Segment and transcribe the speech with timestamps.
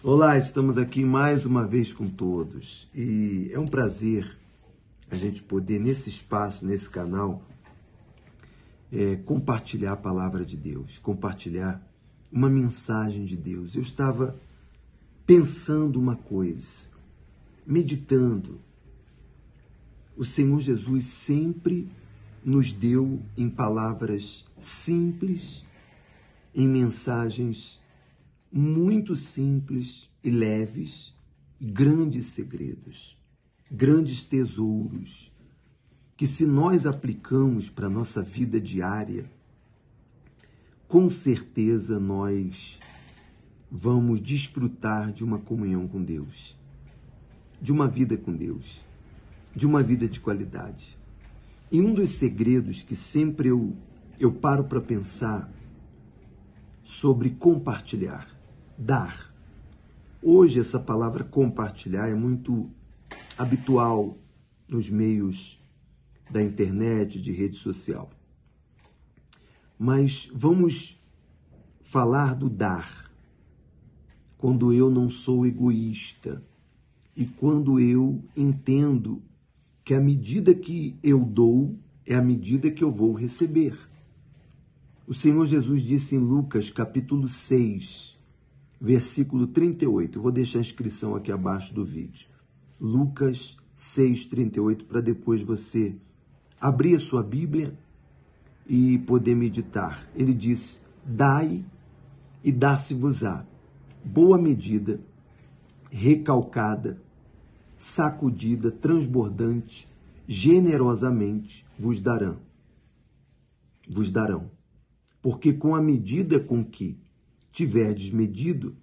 [0.00, 4.38] Olá, estamos aqui mais uma vez com todos e é um prazer
[5.10, 7.42] a gente poder, nesse espaço, nesse canal,
[8.92, 11.84] é, compartilhar a palavra de Deus, compartilhar
[12.30, 13.74] uma mensagem de Deus.
[13.74, 14.40] Eu estava
[15.26, 16.90] pensando uma coisa,
[17.66, 18.60] meditando.
[20.16, 21.88] O Senhor Jesus sempre
[22.44, 25.66] nos deu em palavras simples,
[26.54, 27.82] em mensagens
[28.50, 31.14] muito simples e leves,
[31.60, 33.18] grandes segredos,
[33.70, 35.32] grandes tesouros,
[36.16, 39.30] que se nós aplicamos para a nossa vida diária,
[40.88, 42.80] com certeza nós
[43.70, 46.56] vamos desfrutar de uma comunhão com Deus,
[47.60, 48.80] de uma vida com Deus,
[49.54, 50.96] de uma vida de qualidade.
[51.70, 53.76] E um dos segredos que sempre eu,
[54.18, 55.52] eu paro para pensar
[56.82, 58.37] sobre compartilhar
[58.78, 59.34] dar.
[60.22, 62.70] Hoje, essa palavra compartilhar é muito
[63.36, 64.16] habitual
[64.68, 65.60] nos meios
[66.30, 68.10] da internet, de rede social.
[69.78, 71.00] Mas vamos
[71.82, 73.10] falar do dar.
[74.36, 76.42] Quando eu não sou egoísta
[77.16, 79.22] e quando eu entendo
[79.84, 83.76] que a medida que eu dou é a medida que eu vou receber.
[85.06, 88.17] O Senhor Jesus disse em Lucas capítulo 6,
[88.80, 90.18] versículo 38.
[90.18, 92.28] Eu vou deixar a inscrição aqui abaixo do vídeo.
[92.80, 95.94] Lucas 6, 38, para depois você
[96.60, 97.78] abrir a sua Bíblia
[98.68, 100.08] e poder meditar.
[100.14, 101.64] Ele diz: Dai
[102.42, 103.44] e dar-se-vos-á
[104.04, 105.00] boa medida,
[105.90, 107.00] recalcada,
[107.76, 109.88] sacudida, transbordante,
[110.26, 112.38] generosamente vos darão.
[113.88, 114.50] Vos darão.
[115.22, 116.98] Porque com a medida com que
[117.58, 118.76] tiverdes medido,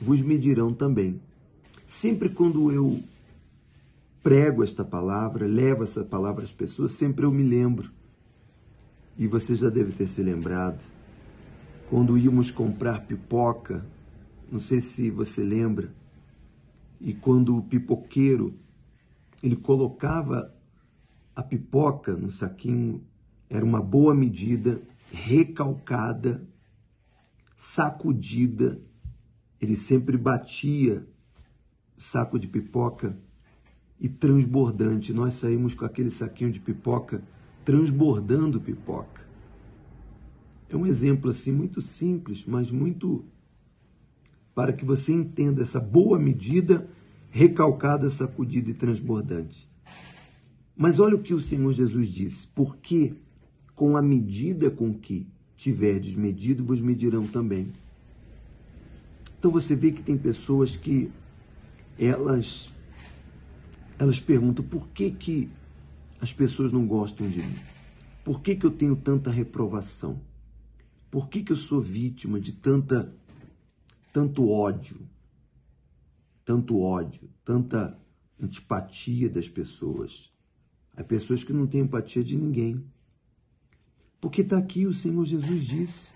[0.00, 1.20] vos medirão também.
[1.86, 3.02] Sempre quando eu
[4.22, 7.90] prego esta palavra, levo essa palavra às pessoas, sempre eu me lembro.
[9.18, 10.82] E você já deve ter se lembrado.
[11.90, 13.84] Quando íamos comprar pipoca,
[14.50, 15.92] não sei se você lembra,
[16.98, 18.54] e quando o pipoqueiro
[19.42, 20.50] ele colocava
[21.36, 23.02] a pipoca no saquinho,
[23.50, 24.80] era uma boa medida,
[25.12, 26.42] recalcada,
[27.54, 28.80] sacudida,
[29.60, 31.06] ele sempre batia
[31.96, 33.16] saco de pipoca
[33.98, 35.12] e transbordante.
[35.12, 37.22] Nós saímos com aquele saquinho de pipoca
[37.64, 39.24] transbordando pipoca.
[40.68, 43.24] É um exemplo assim muito simples, mas muito
[44.54, 46.88] para que você entenda essa boa medida
[47.30, 49.68] recalcada, sacudida e transbordante.
[50.76, 53.14] Mas olha o que o Senhor Jesus disse: porque
[53.74, 55.26] com a medida com que
[55.56, 57.72] tiverdes medido, vos medirão também.
[59.38, 61.10] Então você vê que tem pessoas que
[61.98, 62.72] elas
[63.98, 65.50] elas perguntam por que que
[66.20, 67.56] as pessoas não gostam de mim?
[68.24, 70.20] Por que que eu tenho tanta reprovação?
[71.10, 73.14] Por que que eu sou vítima de tanta
[74.12, 74.98] tanto ódio?
[76.44, 77.98] Tanto ódio, tanta
[78.40, 80.32] antipatia das pessoas.
[80.96, 82.84] Há pessoas que não têm empatia de ninguém.
[84.24, 86.14] Porque está aqui o Senhor Jesus disse: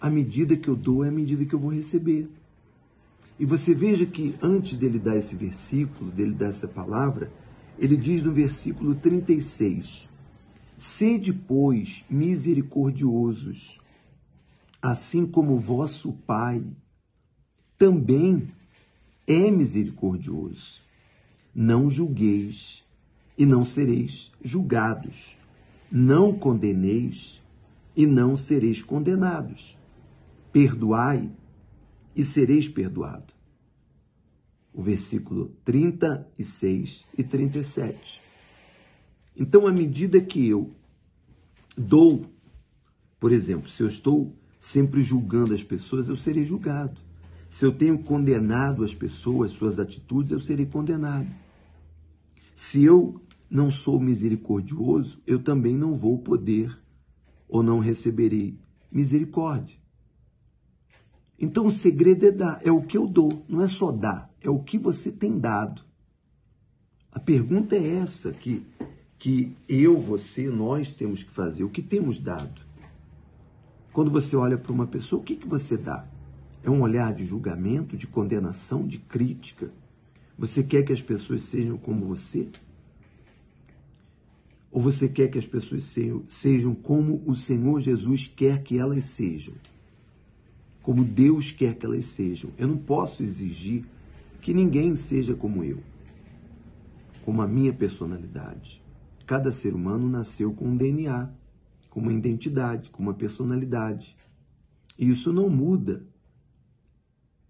[0.00, 2.30] a medida que eu dou é a medida que eu vou receber.
[3.38, 7.30] E você veja que antes dele dar esse versículo, dele dar essa palavra,
[7.78, 10.08] ele diz no versículo 36:
[10.78, 13.80] Sede, pois, misericordiosos,
[14.80, 16.64] assim como vosso Pai
[17.76, 18.48] também
[19.26, 20.80] é misericordioso.
[21.54, 22.82] Não julgueis
[23.36, 25.35] e não sereis julgados
[25.90, 27.42] não condeneis
[27.94, 29.76] e não sereis condenados.
[30.52, 31.30] Perdoai
[32.14, 33.32] e sereis perdoado.
[34.72, 38.20] O versículo 36 e 37.
[39.36, 40.74] Então, à medida que eu
[41.76, 42.26] dou,
[43.18, 47.00] por exemplo, se eu estou sempre julgando as pessoas, eu serei julgado.
[47.48, 51.28] Se eu tenho condenado as pessoas, suas atitudes, eu serei condenado.
[52.54, 56.76] Se eu não sou misericordioso, eu também não vou poder
[57.48, 58.58] ou não receberei
[58.90, 59.76] misericórdia.
[61.38, 64.48] Então o segredo é dar, é o que eu dou, não é só dar, é
[64.48, 65.82] o que você tem dado.
[67.12, 68.66] A pergunta é essa que
[69.18, 72.62] que eu, você, nós temos que fazer, o que temos dado.
[73.92, 76.06] Quando você olha para uma pessoa, o que, que você dá?
[76.62, 79.70] É um olhar de julgamento, de condenação, de crítica?
[80.38, 82.48] Você quer que as pessoas sejam como você?
[84.70, 85.84] Ou você quer que as pessoas
[86.28, 89.54] sejam, como o Senhor Jesus quer que elas sejam?
[90.86, 92.52] como Deus quer que elas sejam.
[92.56, 93.84] Eu não posso exigir
[94.40, 95.82] que ninguém seja como eu,
[97.24, 98.80] como a minha personalidade.
[99.26, 101.28] Cada ser humano nasceu com um DNA,
[101.90, 104.16] com uma identidade, com uma personalidade.
[104.96, 106.06] E isso não muda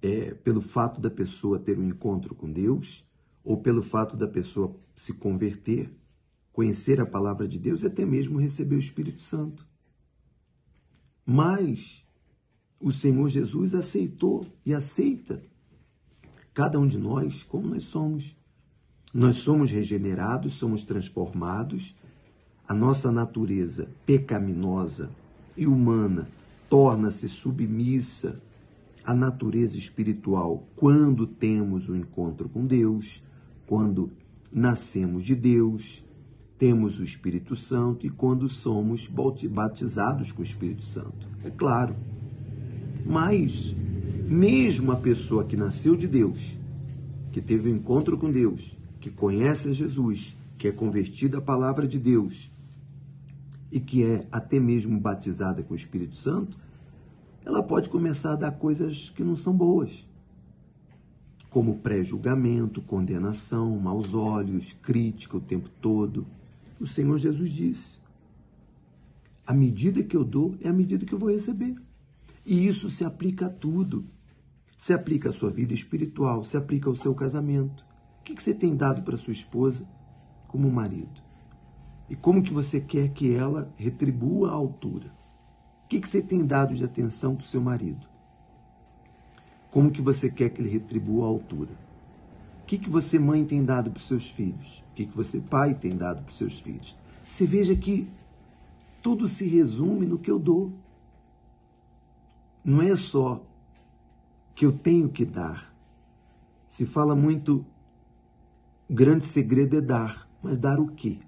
[0.00, 3.04] é, pelo fato da pessoa ter um encontro com Deus
[3.42, 5.90] ou pelo fato da pessoa se converter,
[6.54, 9.66] conhecer a palavra de Deus e até mesmo receber o Espírito Santo.
[11.26, 12.02] Mas
[12.80, 15.42] o Senhor Jesus aceitou e aceita
[16.54, 18.36] cada um de nós como nós somos.
[19.12, 21.96] Nós somos regenerados, somos transformados,
[22.66, 25.10] a nossa natureza pecaminosa
[25.56, 26.28] e humana
[26.68, 28.40] torna-se submissa
[29.04, 33.22] à natureza espiritual quando temos o um encontro com Deus,
[33.66, 34.10] quando
[34.52, 36.03] nascemos de Deus,
[36.58, 41.28] temos o Espírito Santo e quando somos batizados com o Espírito Santo.
[41.44, 41.94] É claro.
[43.04, 43.74] Mas,
[44.26, 46.56] mesmo a pessoa que nasceu de Deus,
[47.32, 51.98] que teve um encontro com Deus, que conhece Jesus, que é convertida à palavra de
[51.98, 52.50] Deus
[53.70, 56.56] e que é até mesmo batizada com o Espírito Santo,
[57.44, 60.06] ela pode começar a dar coisas que não são boas,
[61.50, 66.26] como pré-julgamento, condenação, maus olhos, crítica o tempo todo.
[66.80, 68.04] O Senhor Jesus disse:
[69.46, 71.76] a medida que eu dou é a medida que eu vou receber.
[72.46, 74.06] E isso se aplica a tudo.
[74.76, 77.84] Se aplica à sua vida espiritual, se aplica ao seu casamento.
[78.20, 79.86] O que você tem dado para sua esposa
[80.48, 81.22] como marido?
[82.08, 85.12] E como que você quer que ela retribua a altura?
[85.84, 88.06] O que você tem dado de atenção para o seu marido?
[89.70, 91.83] Como que você quer que ele retribua a altura?
[92.64, 94.82] O que, que você, mãe, tem dado para os seus filhos?
[94.90, 96.96] O que, que você, pai, tem dado para os seus filhos?
[97.26, 98.08] Você veja que
[99.02, 100.72] tudo se resume no que eu dou.
[102.64, 103.44] Não é só
[104.54, 105.74] que eu tenho que dar.
[106.66, 107.66] Se fala muito,
[108.88, 111.18] o grande segredo é dar, mas dar o quê?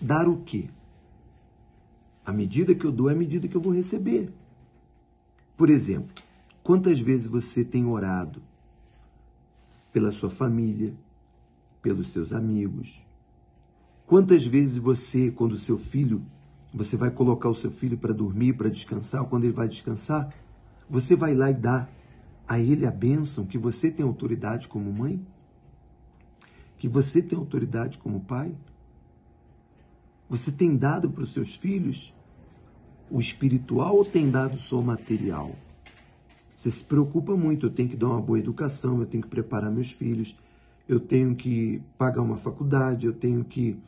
[0.00, 0.68] Dar o quê?
[2.26, 4.32] A medida que eu dou é a medida que eu vou receber.
[5.56, 6.12] Por exemplo,
[6.60, 8.42] quantas vezes você tem orado
[9.92, 10.94] pela sua família,
[11.82, 13.04] pelos seus amigos?
[14.06, 16.22] Quantas vezes você, quando seu filho
[16.72, 20.32] você vai colocar o seu filho para dormir, para descansar, quando ele vai descansar,
[20.88, 21.88] você vai lá e dá
[22.46, 25.24] a ele a bênção que você tem autoridade como mãe?
[26.78, 28.54] Que você tem autoridade como pai?
[30.28, 32.14] Você tem dado para os seus filhos
[33.10, 35.54] o espiritual ou tem dado só o material?
[36.60, 39.70] Você se preocupa muito, eu tenho que dar uma boa educação, eu tenho que preparar
[39.70, 40.36] meus filhos,
[40.86, 43.78] eu tenho que pagar uma faculdade, eu tenho que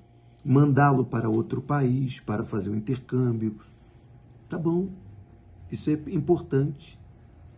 [0.42, 3.58] mandá-lo para outro país para fazer um intercâmbio.
[4.48, 4.88] Tá bom,
[5.70, 6.98] isso é importante.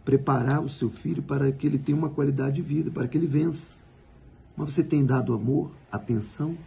[0.04, 3.28] Preparar o seu filho para que ele tenha uma qualidade de vida, para que ele
[3.28, 3.76] vença.
[4.56, 6.58] Mas você tem dado amor, atenção?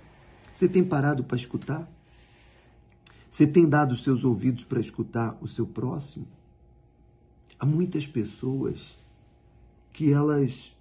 [0.53, 1.85] Você tem parado para escutar?
[3.29, 6.36] Você tem dado seus ouvidos para escutar o seu próximo?
[7.59, 8.97] Há muitas pessoas
[9.91, 10.75] que elas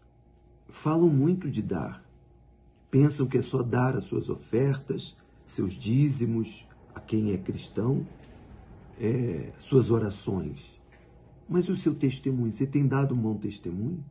[0.68, 2.04] falam muito de dar,
[2.90, 8.06] pensam que é só dar as suas ofertas, seus dízimos, a quem é cristão,
[9.00, 10.76] é, suas orações.
[11.48, 14.04] Mas o seu testemunho, você tem dado um bom testemunho?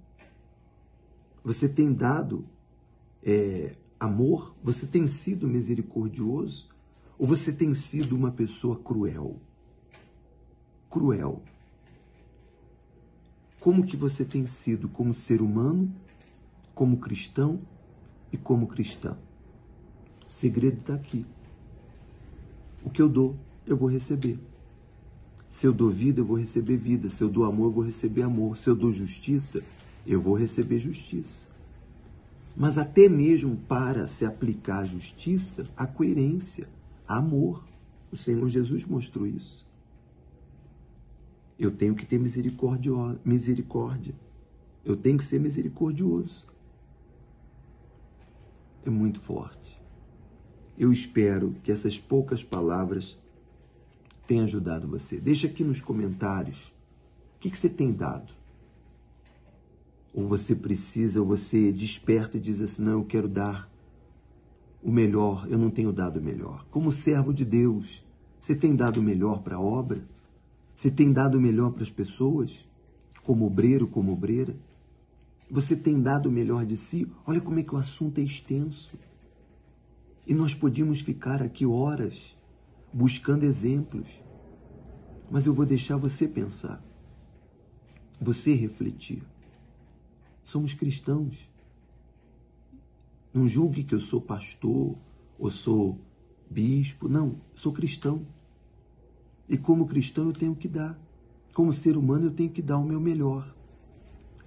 [1.43, 2.45] Você tem dado
[3.23, 4.55] é, amor?
[4.63, 6.69] Você tem sido misericordioso?
[7.17, 9.39] Ou você tem sido uma pessoa cruel?
[10.89, 11.43] Cruel.
[13.65, 15.91] Como que você tem sido como ser humano,
[16.75, 17.59] como cristão
[18.31, 19.17] e como cristã?
[20.29, 21.25] O segredo está aqui.
[22.83, 24.37] O que eu dou, eu vou receber.
[25.49, 27.09] Se eu dou vida, eu vou receber vida.
[27.09, 28.55] Se eu dou amor, eu vou receber amor.
[28.55, 29.63] Se eu dou justiça,
[30.05, 31.47] eu vou receber justiça.
[32.55, 36.69] Mas até mesmo para se aplicar a justiça, a coerência,
[37.07, 37.65] a amor.
[38.11, 39.64] O Senhor Jesus mostrou isso.
[41.57, 42.91] Eu tenho que ter misericórdia.
[43.23, 44.13] misericórdia.
[44.83, 46.45] Eu tenho que ser misericordioso.
[48.85, 49.81] É muito forte.
[50.77, 53.17] Eu espero que essas poucas palavras
[54.27, 55.19] tenham ajudado você.
[55.19, 56.73] Deixa aqui nos comentários
[57.37, 58.33] o que, que você tem dado.
[60.13, 63.69] Ou você precisa, ou você desperta e diz assim: não, eu quero dar
[64.83, 66.65] o melhor, eu não tenho dado o melhor.
[66.69, 68.05] Como servo de Deus,
[68.39, 70.03] você tem dado o melhor para a obra?
[70.75, 72.65] Você tem dado melhor para as pessoas?
[73.23, 74.55] Como obreiro, como obreira?
[75.49, 77.07] Você tem dado o melhor de si?
[77.25, 78.99] Olha como é que o assunto é extenso.
[80.27, 82.35] E nós podíamos ficar aqui horas
[82.91, 84.07] buscando exemplos.
[85.29, 86.83] Mas eu vou deixar você pensar.
[88.19, 89.23] você refletir.
[90.43, 91.49] Somos cristãos.
[93.33, 94.95] Não julgue que eu sou pastor
[95.37, 95.99] ou sou
[96.49, 97.07] bispo.
[97.07, 98.25] Não, sou cristão.
[99.47, 100.99] E como cristão eu tenho que dar.
[101.53, 103.53] Como ser humano eu tenho que dar o meu melhor.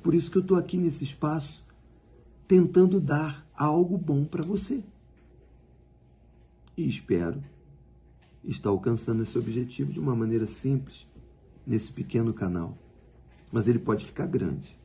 [0.03, 1.67] Por isso que eu estou aqui nesse espaço
[2.47, 4.83] tentando dar algo bom para você.
[6.77, 7.43] E espero
[8.43, 11.07] estar alcançando esse objetivo de uma maneira simples,
[11.67, 12.79] nesse pequeno canal.
[13.53, 14.79] Mas ele pode ficar grande.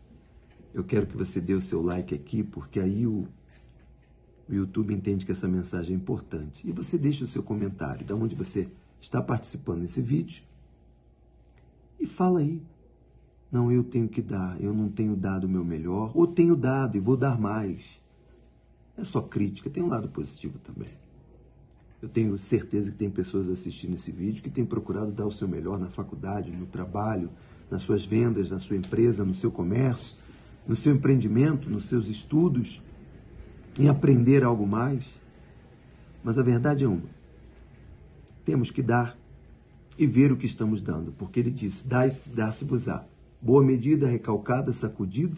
[0.74, 3.28] Eu quero que você dê o seu like aqui, porque aí o,
[4.50, 6.68] o YouTube entende que essa mensagem é importante.
[6.68, 8.70] E você deixa o seu comentário, de onde você
[9.04, 10.44] está participando desse vídeo.
[12.00, 12.62] E fala aí.
[13.52, 16.98] Não, eu tenho que dar, eu não tenho dado o meu melhor, ou tenho dado
[16.98, 18.02] e vou dar mais.
[18.98, 20.90] É só crítica, tem um lado positivo também.
[22.02, 25.48] Eu tenho certeza que tem pessoas assistindo esse vídeo que têm procurado dar o seu
[25.48, 27.30] melhor na faculdade, no trabalho,
[27.70, 30.18] nas suas vendas, na sua empresa, no seu comércio,
[30.68, 32.82] no seu empreendimento, nos seus estudos,
[33.78, 35.14] em aprender algo mais.
[36.24, 37.04] Mas a verdade é uma:
[38.46, 39.18] temos que dar
[39.98, 43.06] e ver o que estamos dando, porque ele disse: dá-se-vos-á.
[43.42, 45.36] Boa medida, recalcada, sacudida,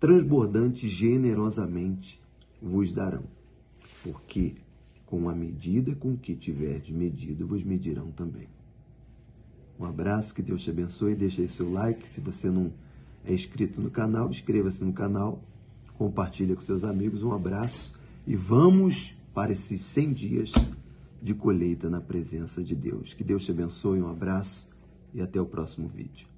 [0.00, 2.20] transbordante, generosamente
[2.60, 3.22] vos darão.
[4.02, 4.54] Porque
[5.06, 8.48] com a medida com que tiverdes medido, vos medirão também.
[9.78, 11.14] Um abraço, que Deus te abençoe.
[11.14, 12.08] Deixa aí seu like.
[12.08, 12.72] Se você não
[13.24, 15.40] é inscrito no canal, inscreva-se no canal,
[15.96, 17.22] compartilha com seus amigos.
[17.22, 17.94] Um abraço
[18.26, 20.52] e vamos para esses 100 dias
[21.26, 23.12] de colheita na presença de Deus.
[23.12, 24.00] Que Deus te abençoe.
[24.00, 24.70] Um abraço
[25.12, 26.28] e até o próximo vídeo.